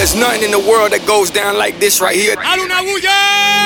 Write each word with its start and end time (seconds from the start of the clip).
There's 0.00 0.14
nothing 0.14 0.44
in 0.44 0.50
the 0.50 0.58
world 0.58 0.92
that 0.92 1.06
goes 1.06 1.30
down 1.30 1.58
like 1.58 1.78
this 1.78 2.00
right 2.00 2.16
here. 2.16 2.34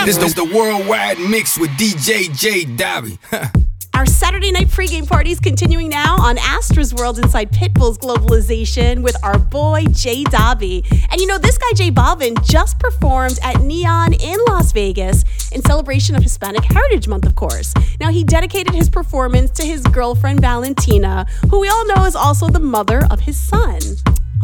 This 0.04 0.18
is 0.18 0.34
the 0.34 0.44
worldwide 0.44 1.20
mix 1.20 1.56
with 1.56 1.70
DJ 1.78 2.36
J 2.36 2.64
Dobby. 2.64 3.20
Our 3.94 4.04
Saturday 4.04 4.50
night 4.50 4.66
pregame 4.66 5.08
party 5.08 5.30
is 5.30 5.38
continuing 5.38 5.90
now 5.90 6.16
on 6.16 6.36
Astra's 6.38 6.92
World 6.92 7.20
inside 7.20 7.52
Pitbull's 7.52 7.98
Globalization 7.98 9.00
with 9.04 9.16
our 9.22 9.38
boy 9.38 9.84
J 9.92 10.24
Dobby. 10.24 10.84
And 11.12 11.20
you 11.20 11.28
know, 11.28 11.38
this 11.38 11.56
guy 11.56 11.70
J 11.76 11.92
Balvin 11.92 12.44
just 12.44 12.80
performed 12.80 13.38
at 13.44 13.60
Neon 13.60 14.14
in 14.14 14.36
Las 14.48 14.72
Vegas 14.72 15.24
in 15.52 15.62
celebration 15.62 16.16
of 16.16 16.24
Hispanic 16.24 16.64
Heritage 16.64 17.06
Month, 17.06 17.26
of 17.26 17.36
course. 17.36 17.72
Now, 18.00 18.10
he 18.10 18.24
dedicated 18.24 18.74
his 18.74 18.90
performance 18.90 19.52
to 19.52 19.64
his 19.64 19.82
girlfriend 19.82 20.40
Valentina, 20.40 21.26
who 21.48 21.60
we 21.60 21.68
all 21.68 21.86
know 21.86 22.04
is 22.06 22.16
also 22.16 22.48
the 22.48 22.58
mother 22.58 23.06
of 23.08 23.20
his 23.20 23.38
son. 23.38 23.78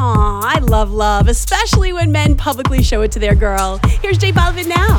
Aw, 0.03 0.41
I 0.43 0.61
love 0.61 0.91
love, 0.91 1.29
especially 1.29 1.93
when 1.93 2.11
men 2.11 2.35
publicly 2.35 2.83
show 2.83 3.03
it 3.03 3.13
to 3.13 3.19
their 3.19 3.35
girl. 3.35 3.79
Here's 4.01 4.17
J 4.17 4.33
Balvin 4.33 4.67
now. 4.67 4.97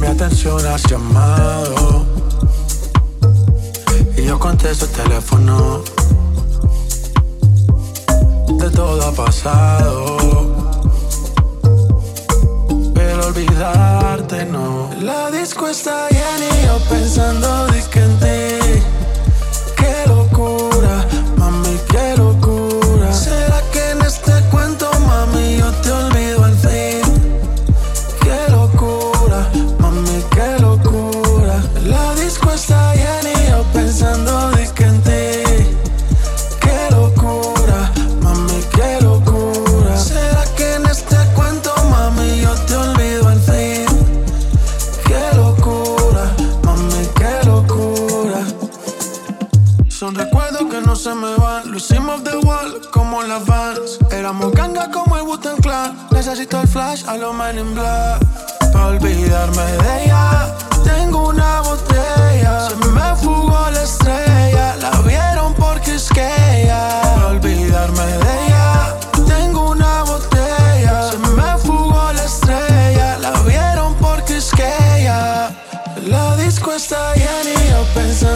Mi 0.00 0.06
atención 0.06 0.64
has 0.64 0.82
llamado 0.84 2.06
y 4.16 4.24
yo 4.24 4.38
contesto 4.38 4.86
el 4.86 4.92
teléfono. 4.92 5.84
De 8.58 8.70
todo 8.70 9.02
ha 9.02 9.12
pasado, 9.12 10.16
pero 12.94 13.26
olvidarte 13.26 14.46
no. 14.46 14.88
La 15.02 15.30
disco 15.30 15.68
está 15.68 16.08
llena 16.08 16.46
y 16.56 16.64
yo 16.64 16.78
pensando 16.88 17.66
en 18.00 18.18
ti. 18.20 18.29
Necesito 56.40 56.62
el 56.62 56.68
flash 56.68 57.04
a 57.06 57.18
los 57.18 57.34
Men 57.34 57.58
in 57.58 57.74
Black. 57.74 58.24
Pa' 58.72 58.86
olvidarme 58.86 59.62
de 59.62 60.04
ella. 60.04 60.56
Tengo 60.82 61.28
una 61.28 61.60
botella. 61.60 62.70
Se 62.70 62.76
me 62.76 63.16
fugó 63.16 63.68
la 63.70 63.82
estrella. 63.82 64.74
La 64.76 64.90
vieron 65.02 65.52
porque 65.52 65.96
es 65.96 66.08
que 66.08 66.26
ella. 66.62 67.02
Pa' 67.02 67.26
olvidarme 67.26 68.06
de 68.22 68.46
ella. 68.46 68.96
Tengo 69.28 69.72
una 69.72 70.02
botella. 70.04 71.10
Se 71.10 71.18
me 71.18 71.58
fugó 71.58 72.10
la 72.10 72.24
estrella. 72.24 73.18
La 73.18 73.32
vieron 73.42 73.94
porque 73.96 74.38
es 74.38 74.50
que 74.50 74.72
ella. 74.96 75.50
La 76.06 76.36
disco 76.36 76.72
está 76.72 77.14
llena 77.16 77.52
y 77.52 77.70
yo 77.70 77.84
pensando 77.92 78.29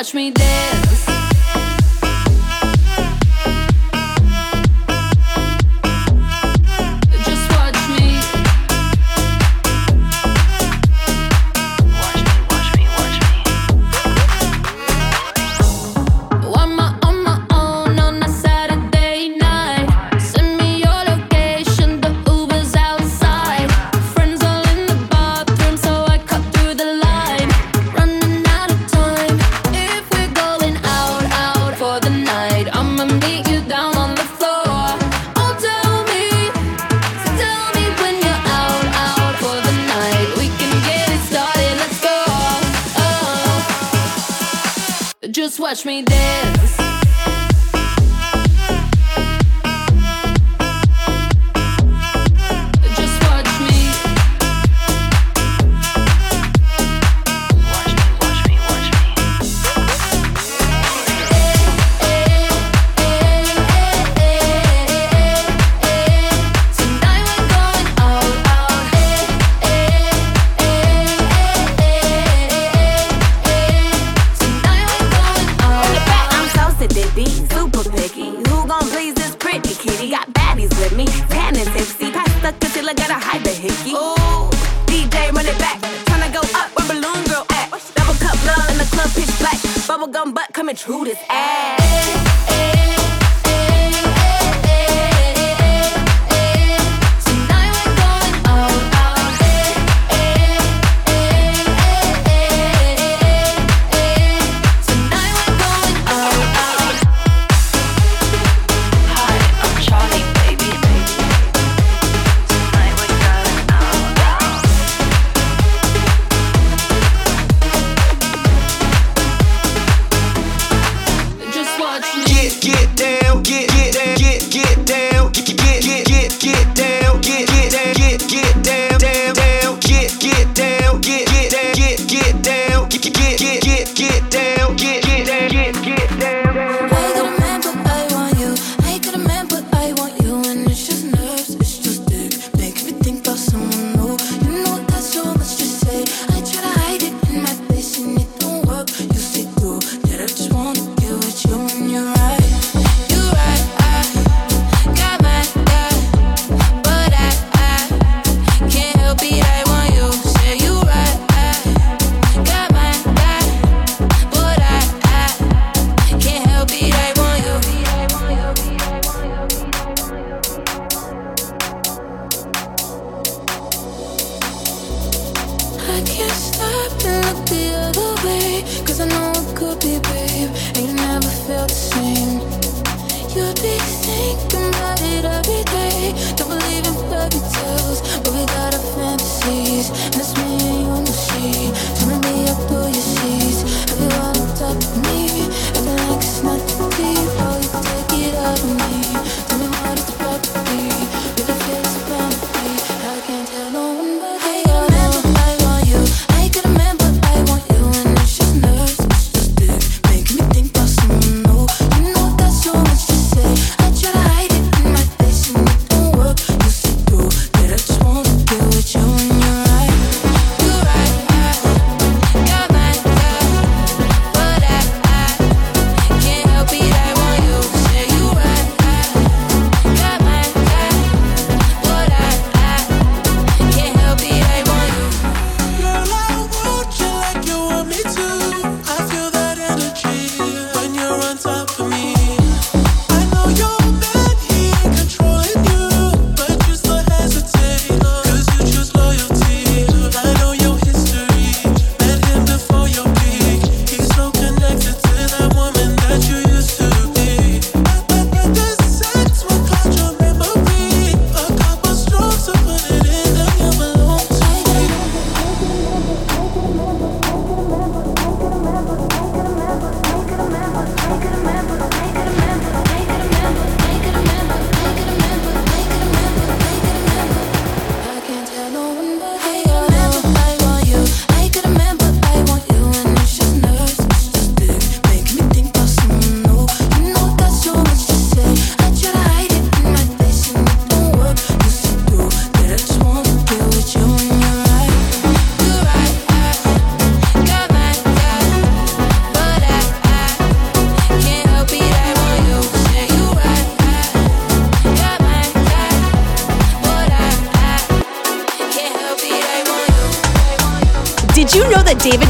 watch 0.00 0.14
me 0.14 0.30
dance. 0.30 0.89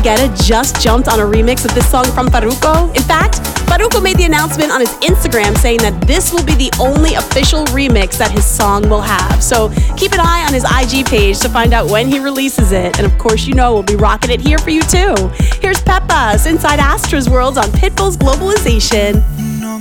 Just 0.03 0.81
jumped 0.81 1.09
on 1.09 1.21
a 1.21 1.25
remix 1.25 1.65
of 1.67 1.75
this 1.75 1.89
song 1.91 2.07
from 2.07 2.29
Farruko. 2.29 2.89
In 2.97 3.03
fact, 3.03 3.35
Farruko 3.69 4.03
made 4.03 4.17
the 4.17 4.25
announcement 4.25 4.73
on 4.73 4.81
his 4.81 4.91
Instagram 5.01 5.57
saying 5.59 5.79
that 5.79 6.01
this 6.07 6.33
will 6.33 6.43
be 6.43 6.55
the 6.55 6.71
only 6.81 7.15
official 7.15 7.67
remix 7.67 8.17
that 8.17 8.31
his 8.31 8.45
song 8.45 8.89
will 8.89 9.03
have. 9.03 9.43
So 9.43 9.69
keep 9.97 10.13
an 10.13 10.21
eye 10.21 10.45
on 10.47 10.55
his 10.55 10.65
IG 10.65 11.07
page 11.07 11.39
to 11.41 11.51
find 11.51 11.75
out 11.75 11.91
when 11.91 12.09
he 12.09 12.19
releases 12.19 12.73
it. 12.73 12.99
And 12.99 13.07
of 13.07 13.17
course, 13.19 13.47
you 13.47 13.55
know 13.55 13.75
we'll 13.75 13.83
be 13.83 13.97
rocking 13.97 14.31
it 14.31 14.41
here 14.41 14.59
for 14.59 14.71
you 14.71 14.83
too. 14.83 15.15
Here's 15.61 15.83
Pepas 15.83 16.49
inside 16.51 16.79
Astra's 16.79 17.29
World 17.29 17.59
on 17.59 17.69
Pitbull's 17.69 18.17
Globalization. 18.17 19.23
No 19.61 19.79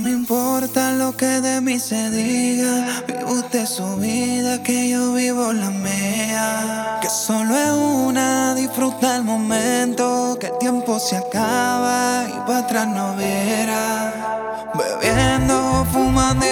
mí 1.70 1.78
se 1.78 2.10
diga. 2.10 3.02
Vive 3.06 3.24
usted 3.24 3.64
su 3.64 3.96
vida, 3.96 4.60
que 4.62 4.88
yo 4.88 5.12
vivo 5.12 5.52
la 5.52 5.70
mía. 5.70 6.98
Que 7.00 7.08
solo 7.08 7.56
es 7.56 7.70
una, 7.70 8.54
disfruta 8.54 9.16
el 9.16 9.22
momento. 9.22 10.36
Que 10.40 10.48
el 10.48 10.58
tiempo 10.58 10.98
se 10.98 11.16
acaba 11.16 12.24
y 12.28 12.38
para 12.46 12.58
atrás 12.58 12.88
no 12.88 13.14
viera. 13.14 14.68
Bebiendo, 14.74 15.86
fumando, 15.92 16.46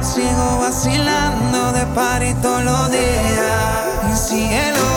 sigo 0.00 0.58
vacilando 0.60 1.72
de 1.72 1.86
par 1.94 2.22
y 2.22 2.34
todos 2.34 2.62
los 2.62 2.90
días. 2.90 4.28
Cielo. 4.28 4.93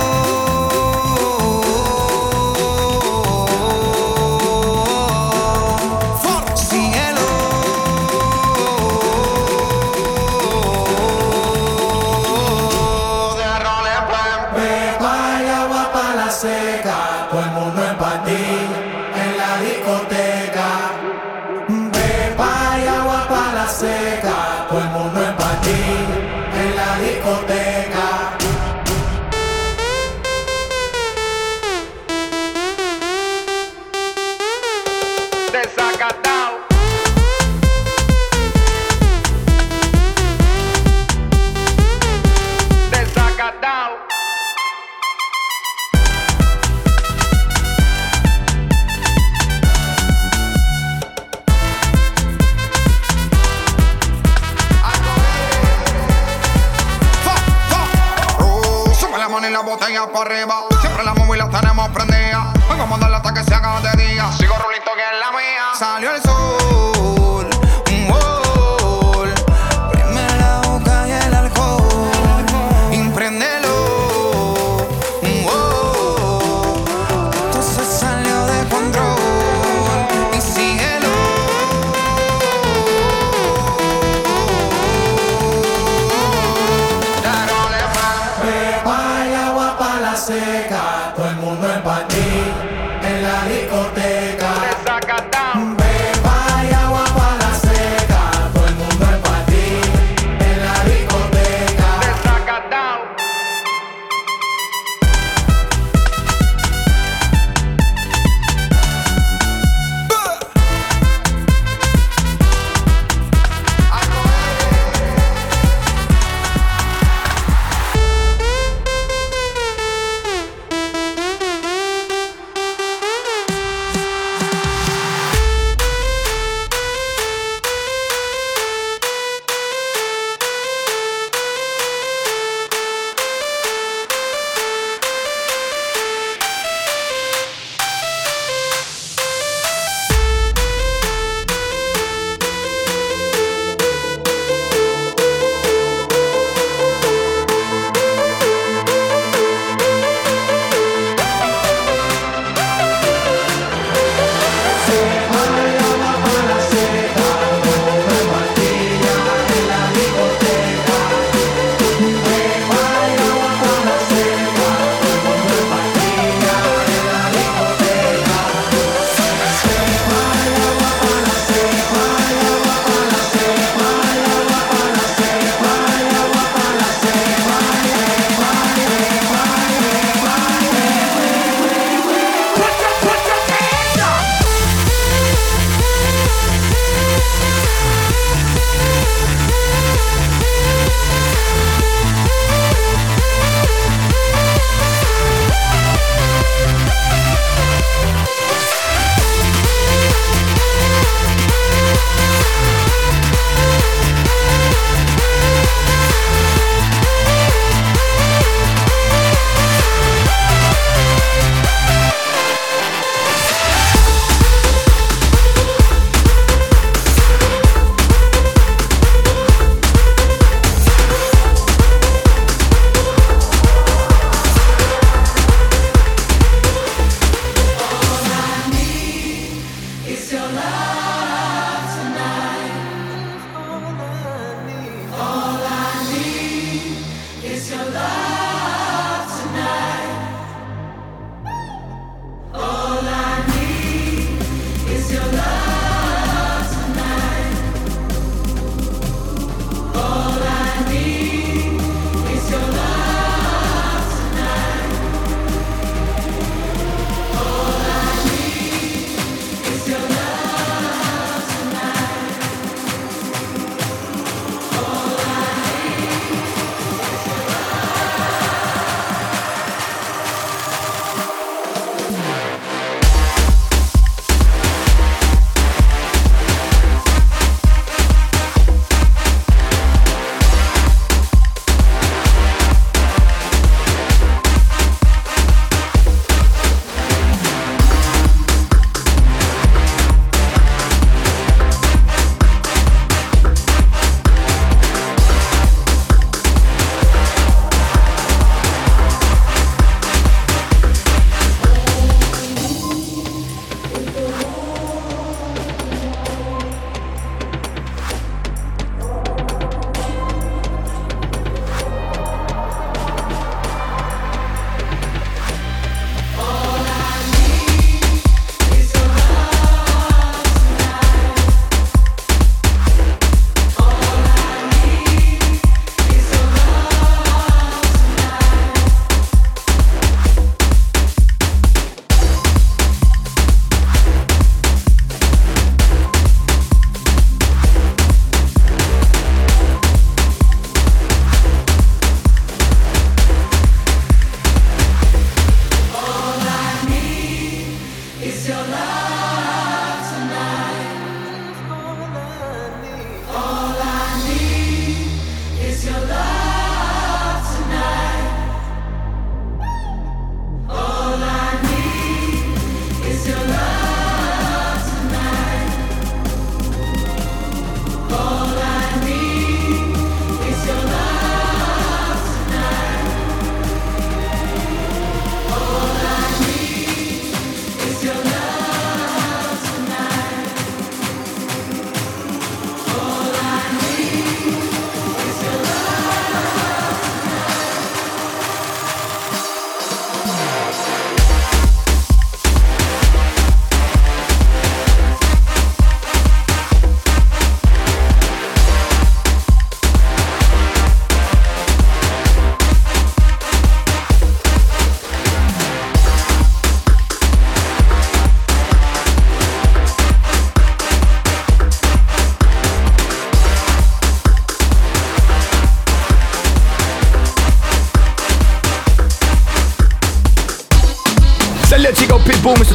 Todo 93.46 93.97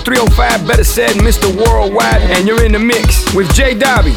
305, 0.04 0.66
better 0.66 0.84
said 0.84 1.12
Mr. 1.16 1.46
Worldwide, 1.54 2.22
and 2.22 2.46
you're 2.46 2.64
in 2.64 2.72
the 2.72 2.78
mix 2.78 3.32
with 3.34 3.52
J 3.54 3.74
Dobby. 3.78 4.16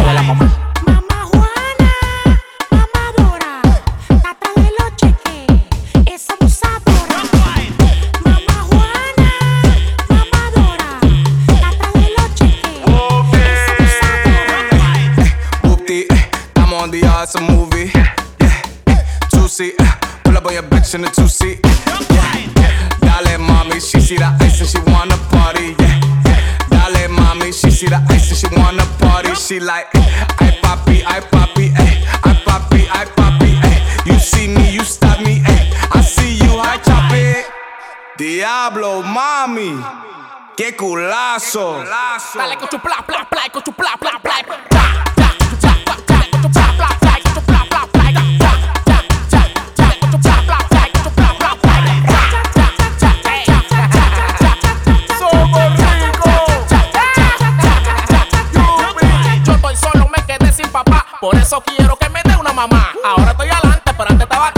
Porsche 20.91 20.95
in 20.95 21.01
the 21.01 21.09
two 21.09 21.27
seat. 21.27 21.59
Yeah, 21.63 22.49
yeah. 22.59 23.21
Dale, 23.23 23.37
mommy, 23.39 23.79
she 23.79 23.99
see 23.99 24.17
the 24.17 24.25
ice 24.39 24.59
and 24.59 24.69
she 24.69 24.79
wanna 24.91 25.17
party. 25.29 25.75
Yeah, 25.79 25.99
yeah. 26.25 26.91
Dale, 26.91 27.09
mommy, 27.09 27.51
she 27.51 27.71
see 27.71 27.87
the 27.87 28.03
ice 28.09 28.29
and 28.29 28.37
she 28.37 28.59
wanna 28.59 28.85
party. 28.99 29.33
She 29.35 29.59
like, 29.59 29.87
I 29.95 30.57
poppy, 30.61 31.03
I 31.05 31.19
poppy, 31.19 31.71
ay, 31.77 32.03
I 32.23 32.33
poppy, 32.45 32.87
I 32.89 33.05
poppy, 33.15 33.51
ay. 33.63 33.77
You 34.05 34.19
see 34.19 34.47
me, 34.47 34.71
you 34.71 34.83
stop 34.83 35.19
me, 35.21 35.41
ay. 35.45 35.71
I 35.93 36.01
see 36.01 36.35
you, 36.35 36.59
I 36.59 36.77
chop 36.77 37.11
it. 37.13 37.45
Diablo, 38.17 39.01
mommy. 39.01 39.71
Qué 40.57 40.75
culazo. 40.75 41.83
Dale 42.35 42.57
con 42.57 42.69
tu 42.69 42.77
bla 42.79 43.03
bla 43.07 43.27
bla, 43.29 43.49
con 43.51 43.63
tu 43.63 43.71
bla 43.71 43.95
bla 43.99 44.19
bla. 44.21 44.41
bla. 44.69 45.10
Ahora 62.61 63.31
estoy 63.31 63.49
adelante, 63.49 63.91
pero 63.97 64.09
antes 64.11 64.21
estaba 64.21 64.51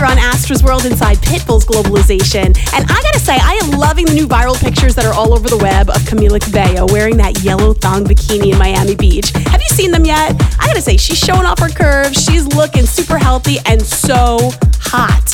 here 0.00 0.08
on 0.08 0.18
Astra's 0.18 0.62
World 0.62 0.86
inside 0.86 1.18
Pitbull's 1.18 1.66
Globalization. 1.66 2.56
And 2.74 2.90
I 2.90 3.02
gotta 3.02 3.18
say, 3.18 3.36
I 3.36 3.60
am 3.62 3.78
loving 3.78 4.06
the 4.06 4.14
new 4.14 4.26
viral 4.26 4.58
pictures 4.58 4.94
that 4.94 5.04
are 5.04 5.12
all 5.12 5.34
over 5.34 5.46
the 5.46 5.58
web 5.58 5.90
of 5.90 5.96
Camila 6.08 6.40
Cabello 6.40 6.90
wearing 6.90 7.18
that 7.18 7.42
yellow 7.42 7.74
thong 7.74 8.04
bikini 8.04 8.52
in 8.52 8.58
Miami 8.58 8.94
Beach. 8.94 9.30
Have 9.52 9.60
you 9.60 9.68
seen 9.68 9.90
them 9.90 10.06
yet? 10.06 10.32
I 10.58 10.66
gotta 10.66 10.80
say, 10.80 10.96
she's 10.96 11.18
showing 11.18 11.44
off 11.44 11.58
her 11.58 11.68
curves, 11.68 12.24
she's 12.24 12.46
looking 12.46 12.86
super 12.86 13.18
healthy 13.18 13.58
and 13.66 13.82
so 13.82 14.50
hot. 14.80 15.28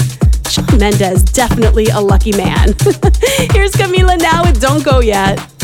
Shawn 0.50 0.78
Mendes, 0.78 1.22
definitely 1.22 1.86
a 1.86 2.00
lucky 2.00 2.32
man. 2.32 2.68
Here's 3.54 3.72
Camila 3.72 4.18
now 4.18 4.42
with 4.42 4.60
Don't 4.60 4.84
Go 4.84 4.98
Yet. 4.98 5.55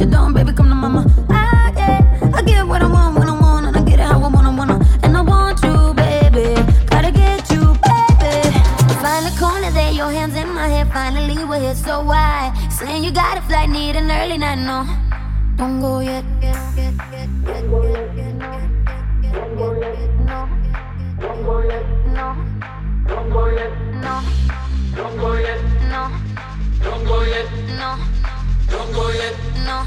you 0.00 0.06
done, 0.06 0.32
baby, 0.32 0.52
come 0.52 0.68
to 0.70 0.74
mama. 0.74 1.04
Ah, 1.28 1.70
yeah, 1.76 2.32
I 2.34 2.42
get 2.42 2.66
what 2.66 2.80
I 2.80 2.86
want 2.86 3.18
when 3.18 3.28
I 3.28 3.38
want, 3.38 3.66
and 3.66 3.76
I 3.76 3.82
get 3.82 4.00
it 4.00 4.06
how 4.06 4.18
I 4.22 4.28
want, 4.28 4.46
I 4.46 4.54
wanna. 4.56 4.78
And 5.02 5.14
I 5.16 5.20
want 5.20 5.62
you, 5.62 5.92
baby, 5.94 6.54
gotta 6.86 7.12
get 7.12 7.50
you, 7.50 7.60
baby. 7.84 8.34
Find 9.02 9.26
Finally 9.26 9.32
corner 9.38 9.70
there, 9.70 9.92
your 9.92 10.10
hands 10.10 10.36
in 10.36 10.48
my 10.54 10.68
hair, 10.68 10.86
finally 10.86 11.44
we're 11.44 11.60
here, 11.60 11.74
so 11.74 12.02
why? 12.02 12.50
Saying 12.70 13.04
you 13.04 13.12
got 13.12 13.36
a 13.36 13.42
flight, 13.42 13.68
need 13.68 13.96
an 13.96 14.10
early 14.10 14.38
night, 14.38 14.58
no. 14.58 14.86
Don't 15.56 15.80
go 15.80 16.00
yet, 16.00 16.24
no. 16.40 16.56
Don't 17.44 17.70
go 17.70 17.82
yet, 17.84 18.16
no. 22.16 22.36
Don't 23.06 23.32
go 23.32 23.48
yet, 23.50 23.72
no. 24.02 24.22
Don't 24.96 25.18
go 25.20 25.32
yet, 25.34 25.62
no. 25.92 26.10
Don't 26.82 27.04
go 27.04 27.22
yet, 27.22 27.50
no. 27.78 28.09
Don't 28.70 28.92
go 28.92 29.10
yet. 29.10 29.34
No. 29.66 29.84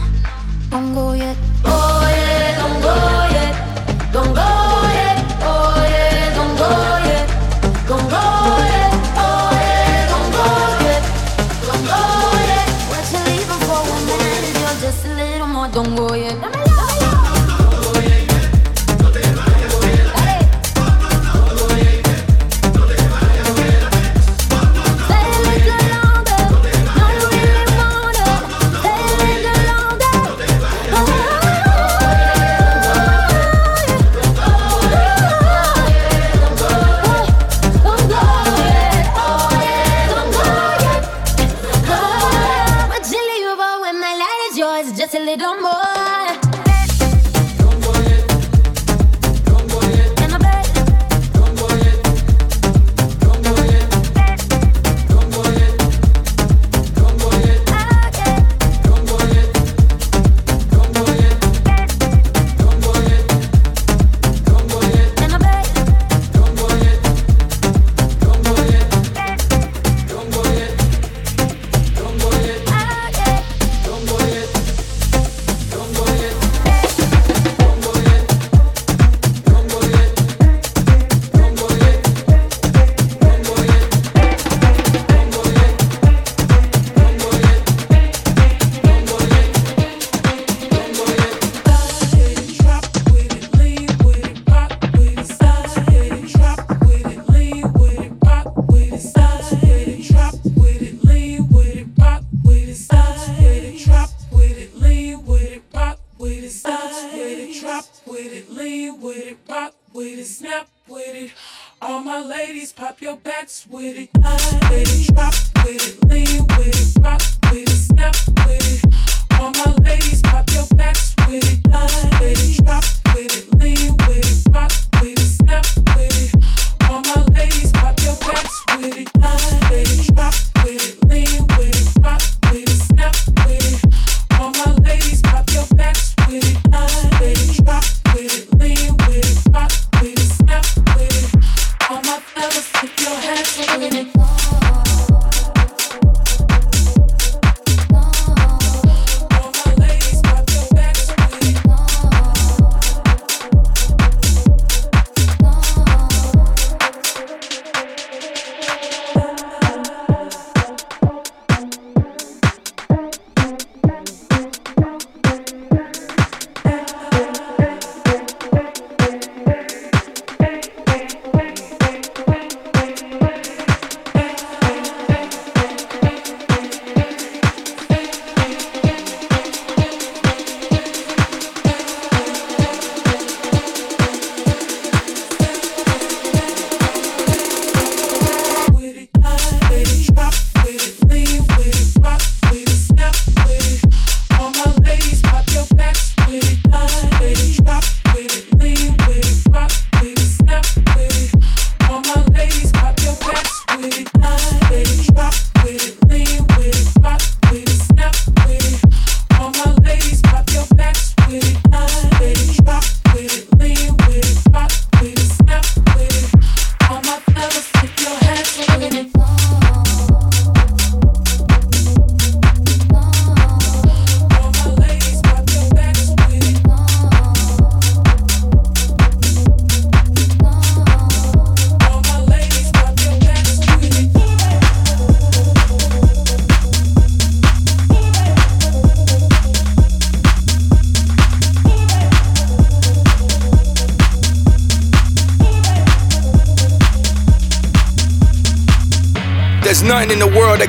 Don't 0.69 0.93
go 0.93 1.13
yet. 1.13 1.37
Oh. 1.65 2.02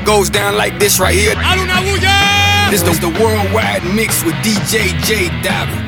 In 0.04 0.10
the 0.10 0.12
world 0.12 0.26
that 0.26 0.30
goes 0.30 0.30
down 0.30 0.56
like 0.56 0.78
this 0.78 1.00
right 1.00 1.14
here. 1.14 1.34
This 2.70 2.82
is 2.82 3.00
the 3.00 3.08
worldwide 3.08 3.84
mix 3.94 4.24
with 4.24 4.34
DJ 4.36 4.98
J 5.04 5.83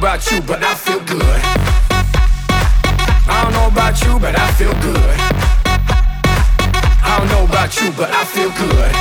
Davin. 0.00 0.46
but 0.46 0.62
I 0.62 0.74
feel 0.74 1.00
good. 1.00 1.40
I 3.28 3.42
don't 3.42 3.52
know 3.52 3.66
about 3.66 4.00
you, 4.02 4.18
but 4.18 4.38
I 4.38 4.50
feel 4.52 4.72
good. 4.80 5.18
I 7.02 7.18
don't 7.18 7.28
know 7.28 7.44
about 7.44 7.74
you, 7.80 7.90
but 7.92 8.10
I 8.10 8.24
feel 8.24 8.50
good. 8.50 8.92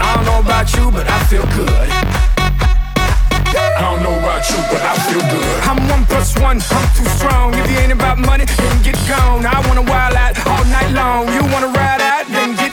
I 0.00 0.14
don't 0.16 0.24
know 0.24 0.40
about 0.40 0.74
you, 0.74 0.90
but 0.90 1.06
I 1.06 1.22
feel 1.24 1.44
good. 1.54 1.88
I 3.76 3.80
don't 3.80 4.02
know 4.02 4.18
about 4.18 4.48
you, 4.48 4.56
but 4.72 4.82
I 4.82 4.96
feel 5.08 5.20
good. 5.20 5.60
I'm 5.68 5.88
one 5.88 6.04
plus 6.06 6.36
one, 6.38 6.60
I'm 6.70 6.88
too 6.96 7.04
strong. 7.18 7.54
If 7.54 7.70
you 7.70 7.78
ain't 7.78 7.92
about 7.92 8.18
money, 8.18 8.44
then 8.44 8.82
get 8.82 8.96
gone. 9.08 9.44
I 9.44 9.60
wanna 9.68 9.82
wild 9.82 10.14
out 10.14 10.34
all 10.46 10.64
night 10.66 10.92
long. 10.92 11.28
You 11.32 11.42
wanna 11.52 11.68
ride 11.68 11.99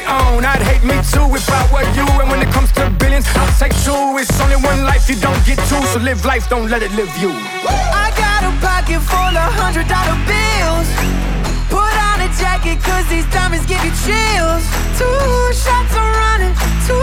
out, 0.07 0.41
then 0.41 0.43
get 0.43 0.43
on. 0.43 0.45
I'd 0.45 0.61
hate 0.61 0.83
me 0.83 0.95
too 1.11 1.27
if 1.35 1.49
I 1.49 1.61
were 1.71 1.87
you. 1.95 2.05
And 2.21 2.29
when 2.29 2.41
it 2.41 2.51
comes 2.53 2.71
to 2.73 2.89
billions, 2.99 3.25
I'll 3.35 3.59
take 3.59 3.73
two. 3.83 4.17
It's 4.17 4.39
only 4.41 4.57
one 4.57 4.83
life, 4.83 5.09
you 5.09 5.15
don't 5.15 5.43
get 5.45 5.57
two. 5.69 5.81
So 5.93 5.99
live 5.99 6.25
life, 6.25 6.49
don't 6.49 6.69
let 6.69 6.83
it 6.83 6.91
live 6.93 7.15
you. 7.17 7.31
I 7.31 8.11
got 8.15 8.43
a 8.43 8.51
pocket 8.61 9.01
full 9.01 9.37
of 9.37 9.53
hundred 9.55 9.87
dollar 9.87 10.17
bills. 10.27 10.87
Put 11.69 11.93
on 12.09 12.21
a 12.21 12.29
jacket, 12.39 12.81
cause 12.83 13.07
these 13.09 13.27
diamonds 13.31 13.65
give 13.65 13.83
you 13.83 13.91
chills. 14.05 14.63
Two 14.97 15.53
shots 15.53 15.93
are 15.95 16.11
running, 16.25 16.53
two 16.87 16.95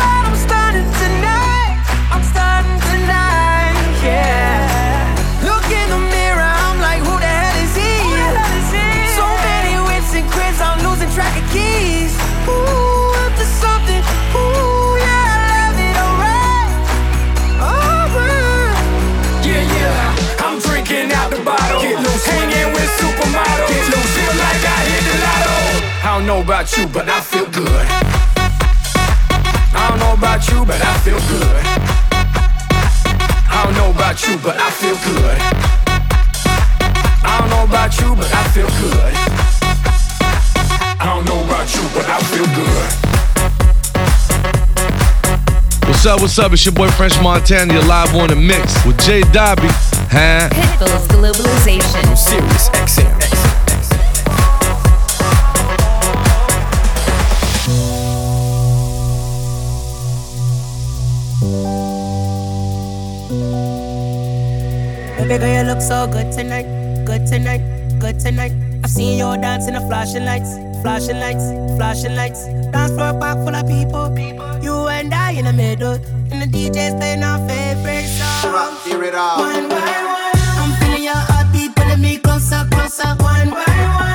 out, 0.00 0.24
I'm 0.30 0.36
starting 0.36 0.86
tonight. 0.86 1.76
I'm 2.14 2.22
starting 2.22 2.78
tonight, 2.94 3.76
yeah. 4.06 5.10
Look 5.42 5.66
in 5.66 5.86
the 5.90 5.98
mirror, 5.98 6.46
I'm 6.46 6.78
like, 6.80 7.00
who 7.02 7.14
the 7.18 7.26
hell 7.26 7.58
is 7.58 7.74
he? 7.74 7.92
So 9.18 9.26
many 9.44 9.74
whips 9.82 10.14
and 10.14 10.26
cribs, 10.30 10.60
I'm 10.62 10.78
losing 10.86 11.10
track 11.10 11.34
of 11.36 11.46
keys. 11.52 12.03
I 26.14 26.18
don't 26.18 26.28
know 26.28 26.42
about 26.42 26.76
you, 26.76 26.86
but 26.86 27.08
I 27.08 27.20
feel 27.20 27.46
good. 27.50 27.66
I 29.74 29.88
don't 29.90 29.98
know 29.98 30.14
about 30.14 30.46
you, 30.48 30.64
but 30.64 30.80
I 30.80 30.96
feel 31.02 31.18
good. 31.18 31.64
I 33.50 33.64
don't 33.64 33.74
know 33.74 33.90
about 33.90 34.22
you, 34.22 34.38
but 34.38 34.56
I 34.56 34.70
feel 34.70 34.94
good. 34.94 35.38
I 37.26 37.40
don't 37.40 37.50
know 37.50 37.64
about 37.64 37.98
you, 37.98 38.14
but 38.14 38.32
I 38.32 38.46
feel 38.54 38.70
good. 38.78 39.12
I 41.02 41.04
don't 41.04 41.26
know 41.26 41.42
about 41.42 41.74
you, 41.74 41.82
but 41.92 42.06
I 42.06 42.22
feel 42.30 42.46
good. 42.54 42.90
What's 45.88 46.06
up, 46.06 46.20
what's 46.20 46.38
up? 46.38 46.52
It's 46.52 46.64
your 46.64 46.74
boy 46.74 46.90
French 46.92 47.20
Montana. 47.20 47.74
You're 47.74 47.82
live 47.86 48.14
on 48.14 48.28
the 48.28 48.36
mix 48.36 48.86
with 48.86 49.00
J 49.00 49.22
Dobby. 49.32 49.66
Huh? 50.14 50.48
Pitbull's 50.52 51.08
Globalization. 51.08 52.16
Sirius 52.16 52.68
XM. 52.68 53.13
Baby 65.24 65.38
girl, 65.38 65.56
you 65.56 65.62
look 65.62 65.80
so 65.80 66.06
good 66.06 66.30
tonight, 66.32 66.66
good 67.06 67.26
tonight, 67.26 67.62
good 67.98 68.20
tonight. 68.20 68.52
I've 68.84 68.90
seen 68.90 69.18
you 69.18 69.24
dancing 69.40 69.72
the 69.72 69.80
flashing 69.80 70.26
lights, 70.26 70.52
flashing 70.82 71.18
lights, 71.18 71.48
flashing 71.78 72.14
lights. 72.14 72.44
Dance 72.72 72.92
floor 72.92 73.18
pack 73.18 73.38
full 73.38 73.54
of 73.54 73.66
people, 73.66 74.14
you 74.62 74.86
and 74.88 75.14
I 75.14 75.30
in 75.30 75.46
the 75.46 75.52
middle, 75.54 75.94
and 76.30 76.42
the 76.42 76.46
DJ's 76.46 76.94
playing 76.96 77.22
our 77.22 77.38
favorite 77.48 78.06
song. 78.20 78.76
Hear 78.84 79.02
it 79.02 79.14
out. 79.14 79.38
One 79.38 79.66
by 79.70 79.76
one, 79.76 80.60
I'm 80.60 80.72
feeling 80.82 81.04
your 81.04 81.14
heartbeat 81.16 81.74
pulling 81.74 82.02
me 82.02 82.18
closer, 82.18 82.68
closer. 82.70 83.08
One 83.16 83.48
by 83.48 83.64
one, 83.64 84.13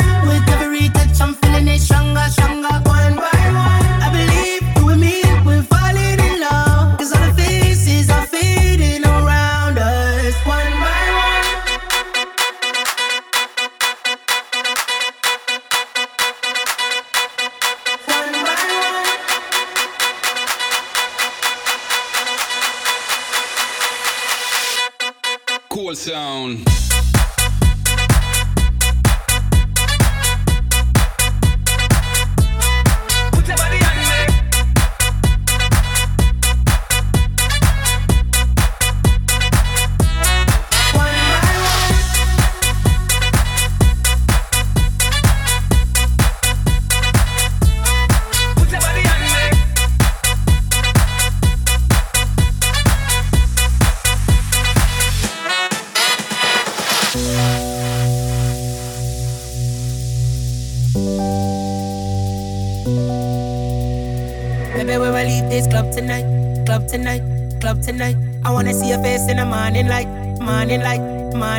sound. 25.99 26.88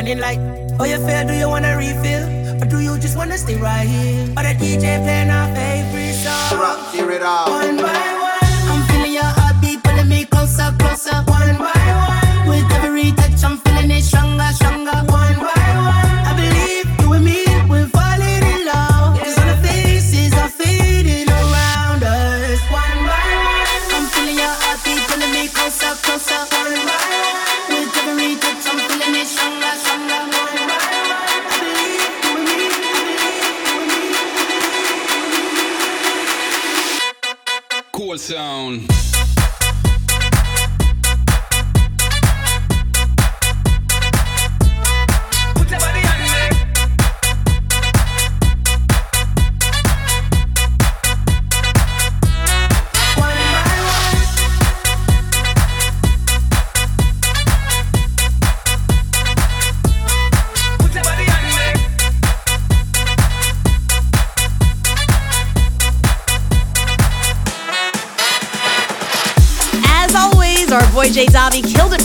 Morning 0.01 0.17
light. 0.19 0.39
oh 0.79 0.85
you 0.85 0.97
feel? 1.05 1.27
Do 1.27 1.33
you 1.33 1.47
wanna 1.47 1.77
refill? 1.77 2.25
Or 2.59 2.65
do 2.65 2.79
you 2.79 2.97
just 2.97 3.15
wanna 3.15 3.37
stay 3.37 3.55
right 3.57 3.87
here? 3.87 4.23
Or 4.31 4.41
the 4.41 4.55
DJ 4.57 4.97
playing 5.03 5.29
our 5.29 5.47
favorite 5.53 6.15
song? 6.15 6.59
Rock, 6.59 6.91
Hear 6.91 7.11
it 7.11 7.21
out. 7.21 7.49
One 7.49 7.77
by 7.77 8.10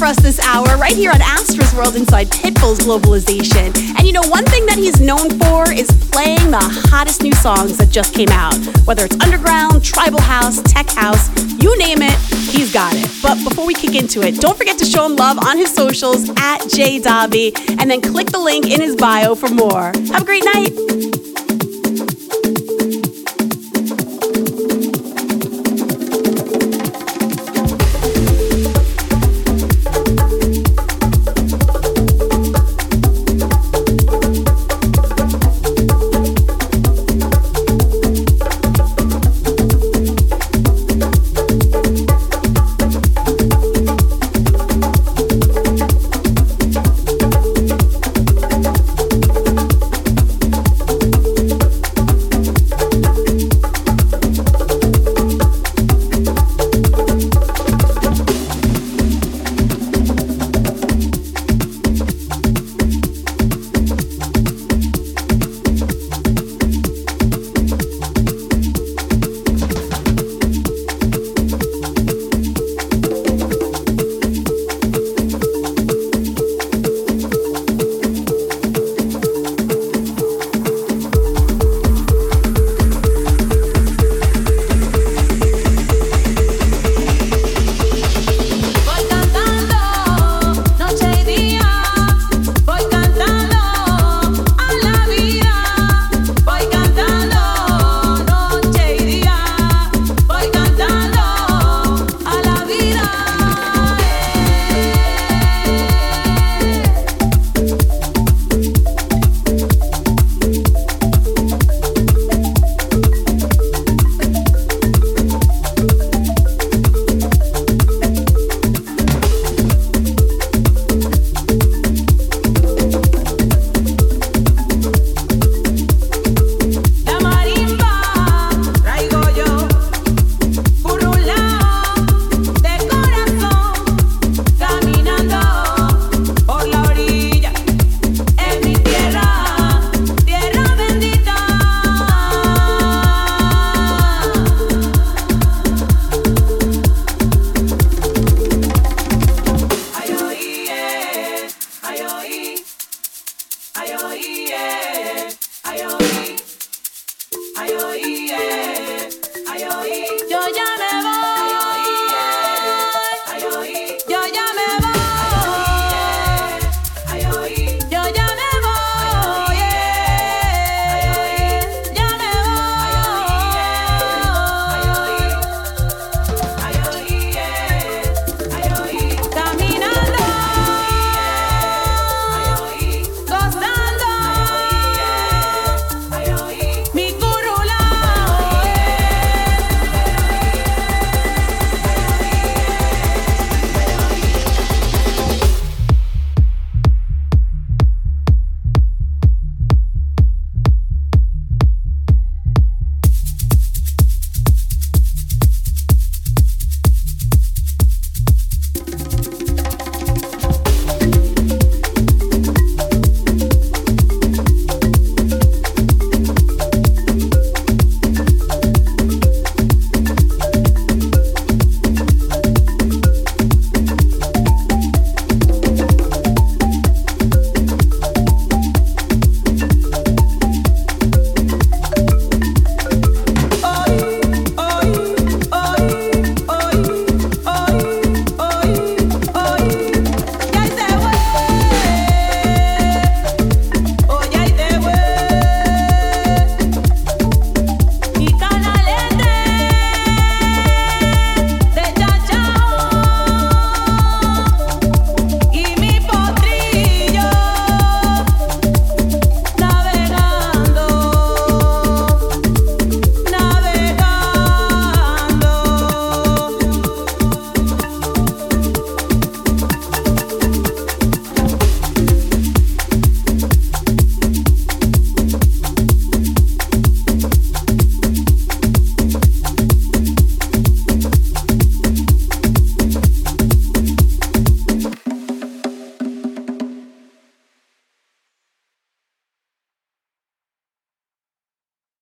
us 0.07 0.16
this 0.22 0.38
hour 0.38 0.64
right 0.76 0.94
here 0.94 1.11
on 1.11 1.20
Astra's 1.20 1.74
World 1.74 1.96
inside 1.96 2.28
Pitbull's 2.28 2.78
Globalization. 2.78 3.76
And 3.98 4.07
you 4.07 4.12
know, 4.12 4.22
one 4.28 4.44
thing 4.44 4.64
that 4.66 4.76
he's 4.78 5.00
known 5.00 5.30
for 5.40 5.68
is 5.72 5.88
playing 6.12 6.52
the 6.52 6.61
hottest 6.90 7.24
new 7.24 7.34
songs 7.34 7.76
that 7.78 7.90
just 7.90 8.14
came 8.14 8.28
out. 8.28 8.54
Whether 8.86 9.07
it's 9.07 9.18
underground, 9.20 9.84
tribal 9.84 10.20
house, 10.20 10.62
tech 10.62 10.88
house, 10.90 11.28
you 11.61 11.76
name 11.76 12.02
it, 12.02 12.16
he's 12.54 12.72
got 12.72 12.94
it. 12.94 13.11
But 13.20 13.42
before 13.42 13.66
we 13.66 13.74
kick 13.74 13.96
into 13.96 14.22
it, 14.22 14.36
don't 14.36 14.57
forget 14.57 14.78
to 14.78 14.84
show 14.84 15.04
him 15.07 15.16
love 15.16 15.38
on 15.38 15.59
his 15.59 15.74
socials 15.74 16.30
at 16.36 16.68
Jay 16.68 17.00
Dobby 17.00 17.52
and 17.68 17.90
then 17.90 18.00
click 18.00 18.28
the 18.28 18.38
link 18.38 18.70
in 18.70 18.80
his 18.80 18.94
bio 18.94 19.34
for 19.34 19.48
more. 19.48 19.92
Have 20.12 20.22
a 20.22 20.24
great 20.24 20.44
night. 20.44 21.15